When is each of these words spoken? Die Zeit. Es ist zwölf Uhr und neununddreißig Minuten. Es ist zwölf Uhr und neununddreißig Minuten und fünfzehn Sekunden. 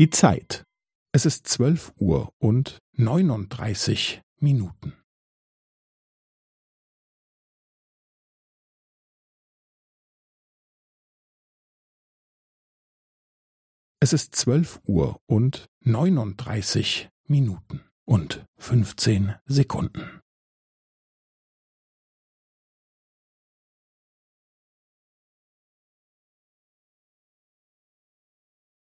Die 0.00 0.08
Zeit. 0.08 0.64
Es 1.12 1.26
ist 1.26 1.46
zwölf 1.46 1.92
Uhr 1.98 2.32
und 2.38 2.78
neununddreißig 2.96 4.22
Minuten. 4.40 4.94
Es 14.02 14.14
ist 14.14 14.34
zwölf 14.34 14.80
Uhr 14.86 15.20
und 15.26 15.66
neununddreißig 15.80 17.10
Minuten 17.28 17.82
und 18.06 18.46
fünfzehn 18.56 19.34
Sekunden. 19.44 20.22